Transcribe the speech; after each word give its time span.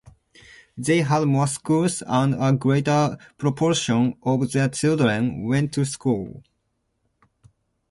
They 0.75 1.01
had 1.01 1.27
more 1.27 1.45
schools 1.45 2.01
and 2.07 2.33
a 2.33 2.51
greater 2.57 3.19
proportion 3.37 4.15
of 4.23 4.51
their 4.51 4.67
children 4.67 5.43
went 5.47 5.73
to 5.73 5.85
school. 5.85 6.41